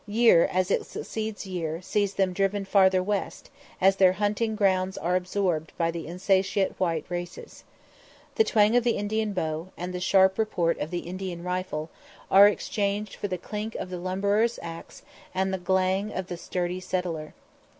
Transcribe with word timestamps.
Year, 0.07 0.49
as 0.51 0.71
it 0.71 0.87
succeeds 0.87 1.45
year, 1.45 1.79
sees 1.79 2.15
them 2.15 2.33
driven 2.33 2.65
farther 2.65 3.03
west, 3.03 3.51
as 3.79 3.97
their 3.97 4.13
hunting 4.13 4.55
grounds 4.55 4.97
are 4.97 5.15
absorbed 5.15 5.73
by 5.77 5.91
the 5.91 6.07
insatiate 6.07 6.73
white 6.79 7.05
races. 7.07 7.63
The 8.33 8.43
twang 8.43 8.75
of 8.75 8.83
the 8.83 8.97
Indian 8.97 9.31
bow, 9.33 9.67
and 9.77 9.93
the 9.93 9.99
sharp 9.99 10.39
report 10.39 10.79
of 10.79 10.89
the 10.89 11.01
Indian 11.01 11.43
rifle, 11.43 11.91
are 12.31 12.47
exchanged 12.47 13.13
for 13.13 13.27
the 13.27 13.37
clink 13.37 13.75
of 13.75 13.91
the 13.91 13.99
lumberer's 13.99 14.57
axe 14.63 15.03
and 15.35 15.53
the 15.53 15.59
"g'lang" 15.59 16.11
of 16.11 16.29
the 16.29 16.37
sturdy 16.37 16.79
settler. 16.79 17.35